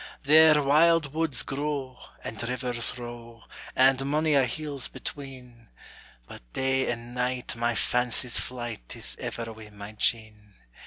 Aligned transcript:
There 0.23 0.63
wild 0.63 1.13
woods 1.13 1.43
grow, 1.43 1.99
and 2.23 2.41
rivers 2.49 2.97
row, 2.97 3.43
And 3.75 3.99
monie 4.03 4.33
a 4.33 4.45
hill's 4.45 4.87
between; 4.87 5.67
But 6.25 6.41
day 6.53 6.91
and 6.91 7.13
night 7.13 7.55
my 7.55 7.75
fancy's 7.75 8.39
flight 8.39 8.95
Is 8.95 9.15
ever 9.19 9.53
wi' 9.53 9.69
my 9.69 9.91
Jean. 9.91 10.55